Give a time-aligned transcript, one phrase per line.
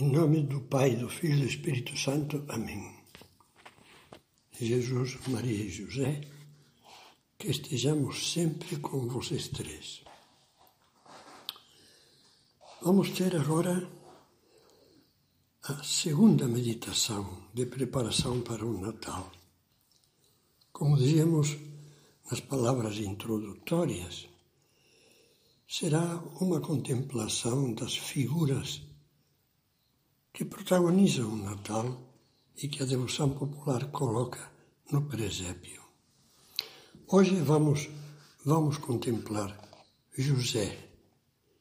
[0.00, 2.44] Em nome do Pai, do Filho e do Espírito Santo.
[2.48, 2.94] Amém.
[4.52, 6.20] Jesus, Maria e José,
[7.36, 10.04] que estejamos sempre com vocês três.
[12.80, 13.90] Vamos ter agora
[15.64, 19.32] a segunda meditação de preparação para o Natal.
[20.72, 21.56] Como dizíamos
[22.30, 24.28] nas palavras introdutórias,
[25.66, 28.86] será uma contemplação das figuras
[30.38, 31.98] que protagonizam o Natal
[32.62, 34.38] e que a devoção popular coloca
[34.92, 35.82] no presépio.
[37.08, 37.88] Hoje vamos,
[38.44, 39.50] vamos contemplar
[40.16, 40.78] José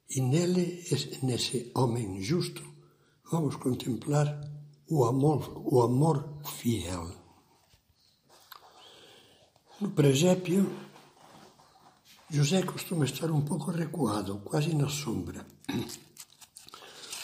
[0.08, 0.86] e nele,
[1.24, 2.62] nesse homem justo,
[3.32, 4.28] vamos contemplar
[4.88, 7.12] o amor, o amor fiel.
[9.82, 10.72] No presépio,
[12.30, 15.44] José costuma estar um pouco recuado, quase na sombra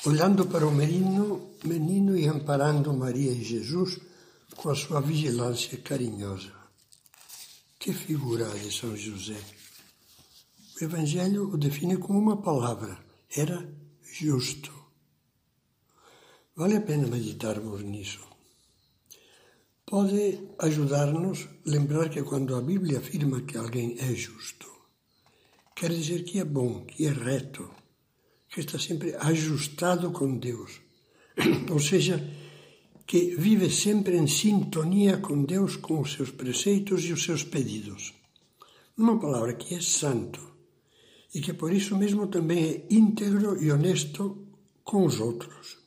[0.06, 4.00] olhando para o menino, menino e amparando Maria e Jesus
[4.56, 6.54] com a sua vigilância carinhosa.
[7.80, 9.40] Que figura de São José!
[10.80, 12.98] O Evangelho o define com uma palavra:
[13.30, 13.68] era
[14.02, 14.72] justo.
[16.56, 18.22] Vale a pena meditarmos nisso.
[19.86, 24.68] Pode ajudar-nos lembrar que quando a Bíblia afirma que alguém é justo,
[25.76, 27.70] quer dizer que é bom, que é reto,
[28.54, 30.80] que está sempre ajustado com Deus.
[31.72, 32.24] Ou seja,
[33.08, 38.14] que vive sempre em sintonia com Deus, com os seus preceitos e os seus pedidos.
[38.96, 40.40] Uma palavra que é santo
[41.34, 44.48] e que por isso mesmo também é íntegro e honesto
[44.84, 45.80] com os outros.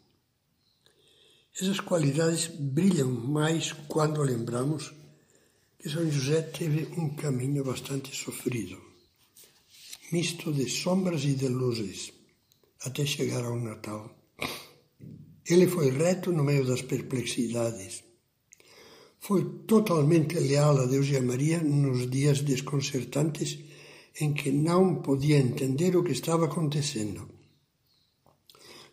[1.55, 4.92] Essas qualidades brilham mais quando lembramos
[5.78, 8.77] que São José teve um caminho bastante sofrido,
[10.11, 12.15] misto de sombras e de luzes
[12.85, 14.17] até chegar ao Natal.
[15.48, 18.05] Ele foi reto no meio das perplexidades.
[19.20, 23.59] Foi totalmente leal a Deus e a Maria nos dias desconcertantes
[24.20, 27.29] em que não podia entender o que estava acontecendo.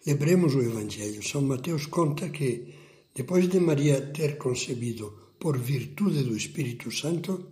[0.05, 1.23] Lembremos o Evangelho.
[1.23, 2.73] São Mateus conta que,
[3.15, 7.51] depois de Maria ter concebido por virtude do Espírito Santo,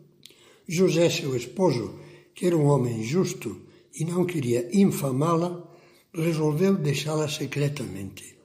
[0.67, 1.99] José, seu esposo,
[2.35, 3.61] que era um homem justo
[3.95, 5.70] e não queria infamá-la,
[6.13, 8.37] resolveu deixá-la secretamente.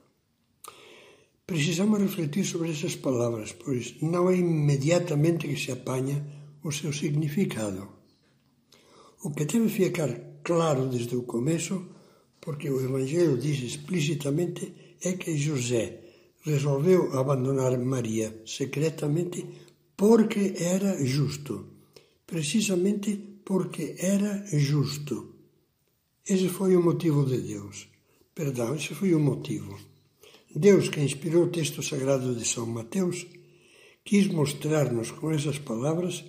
[1.45, 6.25] Precisamos refletir sobre essas palavras, pois não é imediatamente que se apanha
[6.63, 7.87] o seu significado.
[9.23, 11.87] O que deve ficar claro desde o começo,
[12.41, 16.01] porque o Evangelho diz explicitamente, é que José
[16.41, 19.45] resolveu abandonar Maria secretamente
[19.95, 21.65] porque era justo.
[22.25, 25.36] Precisamente porque era justo.
[26.29, 27.87] Esse foi o motivo de Deus.
[28.35, 29.79] Perdão, esse foi o motivo.
[30.53, 33.25] Deus, que inspirou o texto sagrado de São Mateus,
[34.03, 36.25] quis mostrar-nos com essas palavras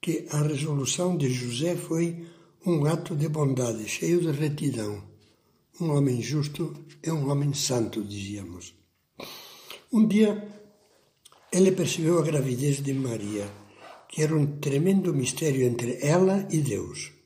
[0.00, 2.26] que a resolução de José foi
[2.66, 5.04] um ato de bondade, cheio de retidão.
[5.80, 8.74] Um homem justo é um homem santo, dizíamos.
[9.92, 10.48] Um dia,
[11.52, 13.48] ele percebeu a gravidez de Maria,
[14.08, 17.17] que era um tremendo mistério entre ela e Deus.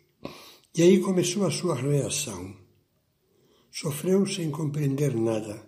[0.75, 2.57] E aí começou a sua reação.
[3.71, 5.63] Sofreu sem compreender nada,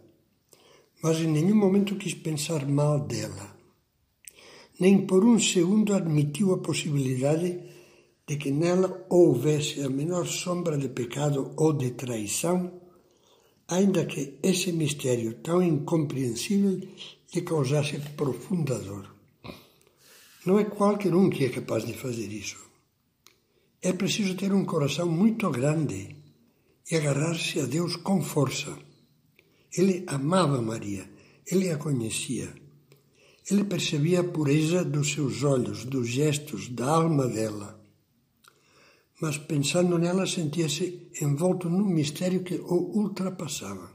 [1.03, 3.55] mas em nenhum momento quis pensar mal dela.
[4.81, 7.61] Nem por um segundo admitiu a possibilidade
[8.27, 12.81] de que nela houvesse a menor sombra de pecado ou de traição,
[13.69, 16.81] ainda que esse mistério tão incompreensível
[17.35, 19.15] lhe causasse profunda dor.
[20.47, 22.73] Não é qualquer um que é capaz de fazer isso.
[23.84, 26.17] É preciso ter um coração muito grande
[26.91, 28.72] e agarrar-se a Deus com força.
[29.77, 31.05] Ele amava Maria,
[31.47, 32.50] ele a conhecia.
[33.50, 37.79] Ele percebia a pureza dos seus olhos, dos gestos, da alma dela.
[39.20, 43.93] Mas pensando nela, sentia-se envolto num mistério que o ultrapassava.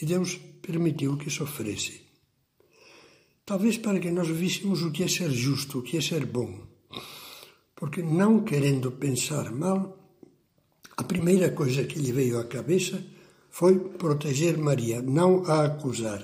[0.00, 2.02] E Deus permitiu que sofresse.
[3.44, 6.76] Talvez para que nós víssemos o que é ser justo, o que é ser bom
[7.76, 9.96] porque não querendo pensar mal,
[10.96, 13.04] a primeira coisa que lhe veio à cabeça
[13.50, 16.22] foi proteger Maria, não a acusar.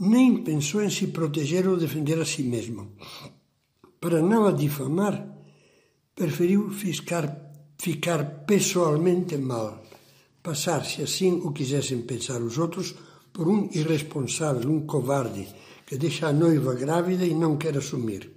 [0.00, 2.92] Nem pensou em se proteger ou defender a si mesmo.
[4.00, 5.26] Para não a difamar,
[6.14, 9.82] preferiu ficar, pessoalmente mal,
[10.42, 12.94] passar-se assim o quisessem pensar os outros
[13.32, 15.46] por um irresponsável, um covarde,
[15.86, 18.35] que deixa a noiva grávida e não quer assumir.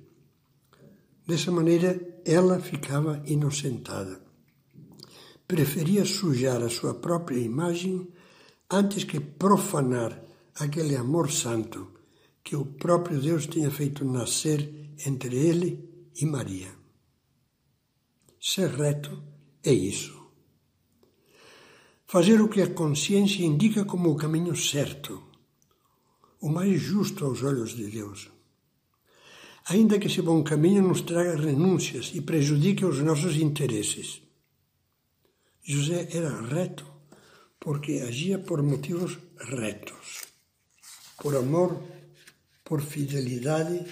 [1.29, 1.91] Dessa maneira,
[2.25, 4.19] ela ficava inocentada.
[5.47, 8.11] Preferia sujar a sua própria imagem
[8.67, 10.23] antes que profanar
[10.55, 11.91] aquele amor santo
[12.43, 16.71] que o próprio Deus tinha feito nascer entre ele e Maria.
[18.41, 19.21] Ser reto
[19.63, 20.19] é isso.
[22.07, 25.21] Fazer o que a consciência indica como o caminho certo,
[26.41, 28.31] o mais justo aos olhos de Deus.
[29.69, 34.21] Ainda que esse bom caminho nos traga renúncias e prejudique os nossos interesses.
[35.63, 36.85] José era reto
[37.59, 40.25] porque agia por motivos retos,
[41.21, 41.83] por amor,
[42.63, 43.85] por fidelidade,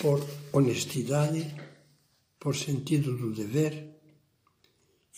[0.00, 0.18] por
[0.52, 1.54] honestidade,
[2.40, 4.00] por sentido do dever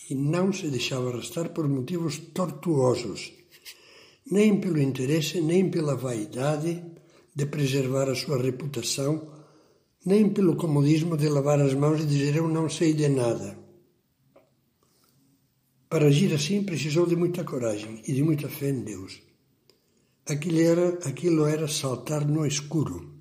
[0.07, 3.33] e não se deixava arrastar por motivos tortuosos,
[4.29, 6.83] nem pelo interesse, nem pela vaidade
[7.33, 9.34] de preservar a sua reputação,
[10.05, 13.57] nem pelo comodismo de lavar as mãos e dizer eu não sei de nada.
[15.89, 19.21] Para agir assim precisou de muita coragem e de muita fé em Deus.
[20.27, 23.13] Aquilo era, aquilo era saltar no escuro.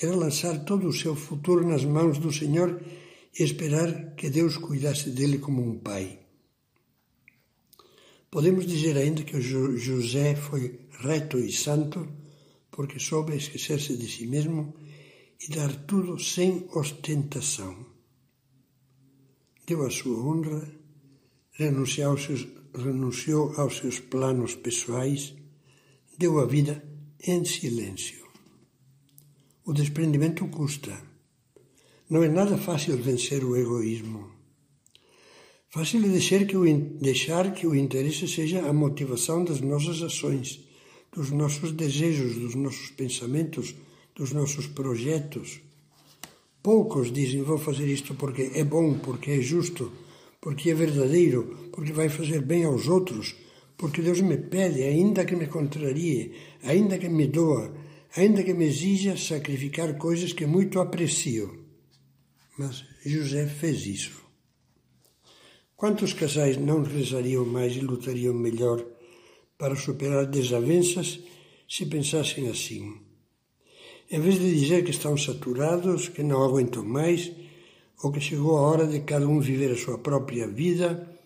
[0.00, 2.80] Era lançar todo o seu futuro nas mãos do Senhor
[3.38, 6.20] e esperar que Deus cuidasse dele como um pai.
[8.30, 12.06] Podemos dizer ainda que José foi reto e santo
[12.70, 14.74] porque soube esquecer-se de si mesmo
[15.40, 17.74] e dar tudo sem ostentação.
[19.66, 20.70] Deu a sua honra,
[21.52, 25.34] renunciou aos seus, renunciou aos seus planos pessoais,
[26.18, 26.82] deu a vida
[27.26, 28.24] em silêncio.
[29.64, 30.96] O desprendimento custa.
[32.08, 34.30] Não é nada fácil vencer o egoísmo.
[35.68, 36.64] Fácil é deixar que, o,
[37.00, 40.60] deixar que o interesse seja a motivação das nossas ações,
[41.12, 43.74] dos nossos desejos, dos nossos pensamentos,
[44.16, 45.60] dos nossos projetos.
[46.62, 49.92] Poucos dizem: Vou fazer isto porque é bom, porque é justo,
[50.40, 53.36] porque é verdadeiro, porque vai fazer bem aos outros,
[53.76, 56.32] porque Deus me pede, ainda que me contrarie,
[56.62, 57.74] ainda que me doa,
[58.16, 61.64] ainda que me exija sacrificar coisas que muito aprecio.
[62.58, 64.24] Mas José fez isso.
[65.76, 68.82] Quantos casais não rezariam mais e lutariam melhor
[69.58, 71.20] para superar desavenças
[71.68, 73.05] se pensassem assim?
[74.08, 77.32] Em vez de dizer que estão saturados, que não aguentam mais,
[78.02, 81.18] ou que chegou a hora de cada um viver a sua própria vida,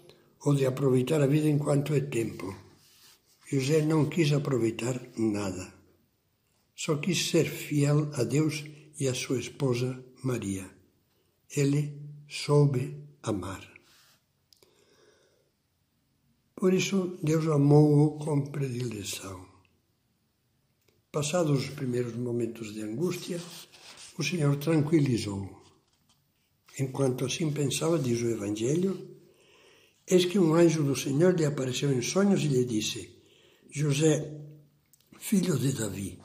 [0.44, 2.56] ou de aproveitar a vida enquanto é tempo.
[3.50, 5.74] José não quis aproveitar nada.
[6.74, 8.64] Só quis ser fiel a Deus
[8.98, 10.70] e a sua esposa Maria.
[11.54, 13.68] Ele soube amar.
[16.56, 19.49] Por isso, Deus amou-o com predileção.
[21.12, 23.40] Passados os primeiros momentos de angústia,
[24.16, 25.60] o Senhor tranquilizou-o.
[26.78, 28.92] Enquanto assim pensava, diz o Evangelho,
[30.06, 33.10] eis que um anjo do Senhor lhe apareceu em sonhos e lhe disse:
[33.68, 34.40] José,
[35.18, 36.16] filho de Davi,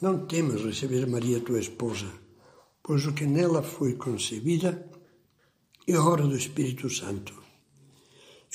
[0.00, 2.06] não temas receber Maria tua esposa,
[2.84, 4.88] pois o que nela foi concebida
[5.88, 7.34] é obra do Espírito Santo.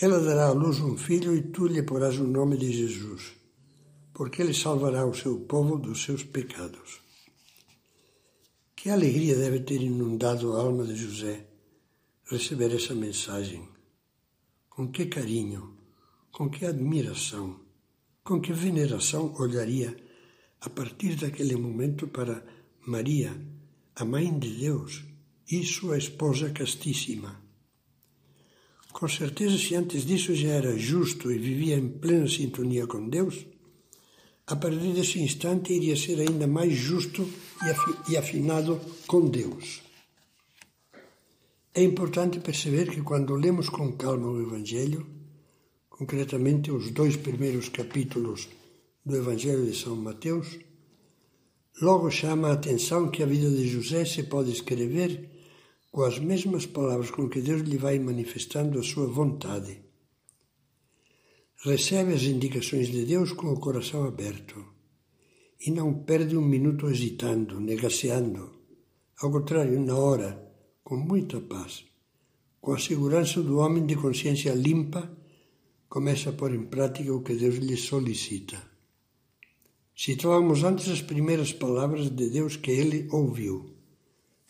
[0.01, 3.38] Ela dará à luz um filho e tu lhe porás o nome de Jesus,
[4.19, 6.99] porque ele salvará o seu povo dos seus pecados.
[8.75, 11.47] Que alegria deve ter inundado a alma de José
[12.25, 13.65] receber essa mensagem.
[14.69, 15.73] Com que carinho,
[16.33, 17.61] com que admiração,
[18.21, 19.95] com que veneração olharia
[20.59, 22.45] a partir daquele momento para
[22.85, 23.41] Maria,
[23.95, 25.01] a Mãe de Deus
[25.49, 27.41] e sua esposa castíssima.
[28.91, 33.45] Com certeza, se antes disso já era justo e vivia em plena sintonia com Deus,
[34.49, 37.29] a partir desse instante iria ser ainda mais justo
[38.09, 39.83] e afinado com Deus.
[41.71, 45.05] É importante perceber que quando lemos com calma o Evangelho,
[45.87, 48.49] concretamente os dois primeiros capítulos
[49.05, 50.57] do Evangelho de São Mateus,
[51.79, 55.29] logo chama a atenção que a vida de José se pode escrever
[55.91, 59.88] com as mesmas palavras com que Deus lhe vai manifestando a sua vontade.
[61.61, 64.65] Recebe as indicações de Deus com o coração aberto
[65.59, 68.49] e não perde um minuto hesitando, negaceando.
[69.21, 70.41] Ao contrário, na hora,
[70.81, 71.83] com muita paz,
[72.61, 75.11] com a segurança do homem de consciência limpa,
[75.89, 78.57] começa a pôr em prática o que Deus lhe solicita.
[79.93, 83.75] Situamos antes as primeiras palavras de Deus que ele ouviu.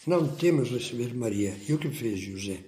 [0.06, 1.58] Não temas receber Maria.
[1.68, 2.66] E o que fez José?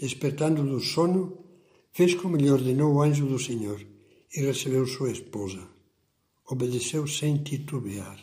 [0.00, 1.47] Despertando do sono,
[1.92, 3.84] fez como lhe ordenou o anjo do Senhor
[4.34, 5.66] e recebeu sua esposa.
[6.46, 8.18] Obedeceu sem titubear.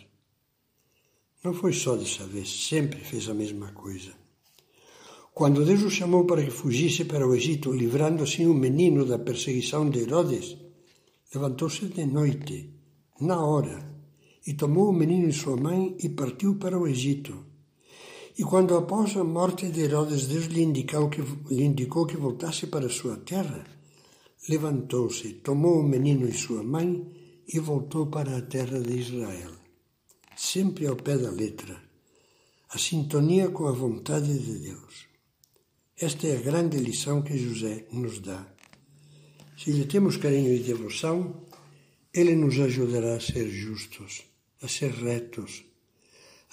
[1.43, 4.13] Não foi só dessa vez, sempre fez a mesma coisa.
[5.31, 9.19] Quando Deus o chamou para que fugisse para o Egito, livrando assim o menino da
[9.19, 10.57] perseguição de Herodes,
[11.33, 12.73] levantou-se de noite,
[13.19, 13.77] na hora,
[14.47, 17.44] e tomou o menino e sua mãe e partiu para o Egito.
[18.37, 22.67] E quando após a morte de Herodes Deus lhe indicou que, lhe indicou que voltasse
[22.67, 23.63] para sua terra,
[24.49, 26.89] levantou-se, tomou o menino e sua mãe
[27.47, 29.51] e voltou para a terra de Israel.
[30.35, 31.81] Sempre ao pé da letra,
[32.69, 35.05] a sintonia com a vontade de Deus.
[35.97, 38.45] Esta é a grande lição que José nos dá.
[39.57, 41.45] Se lhe temos carinho e devoção,
[42.13, 44.23] ele nos ajudará a ser justos,
[44.61, 45.63] a ser retos,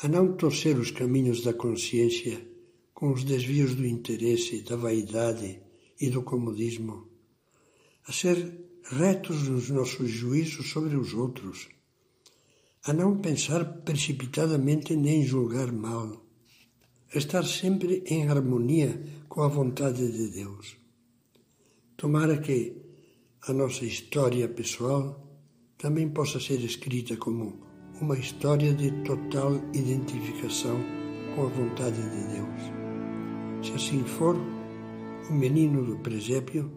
[0.02, 2.44] a não torcer os caminhos da consciência
[2.92, 5.60] com os desvios do interesse, da vaidade
[6.00, 7.08] e do comodismo,
[8.08, 8.36] a ser
[8.90, 11.68] retos nos nossos juízos sobre os outros,
[12.84, 16.26] a não pensar precipitadamente nem julgar mal,
[17.14, 20.76] a estar sempre em harmonia com a vontade de Deus.
[21.96, 22.76] Tomara que
[23.42, 25.32] a nossa história pessoal
[25.78, 30.76] também possa ser escrita como uma história de total identificação
[31.34, 33.66] com a vontade de Deus.
[33.66, 34.36] Se assim for,
[35.30, 36.70] o menino do presépio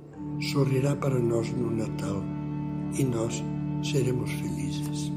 [0.52, 2.22] sorrirá para nós no Natal
[2.98, 3.44] e nós
[3.84, 5.12] seremos felizes.